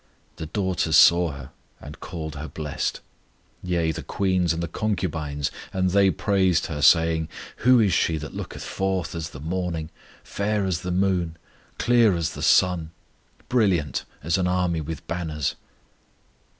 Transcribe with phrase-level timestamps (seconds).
[0.37, 3.01] The daughters saw her, and called her blessed;
[3.61, 8.33] Yea, the queens and the concubines, and they praised her, saying, Who is she that
[8.33, 9.91] looketh forth as the morning,
[10.23, 11.37] Fair as the moon,
[11.77, 12.89] Clear as the sun,
[13.47, 15.53] Brilliant as an army with banners?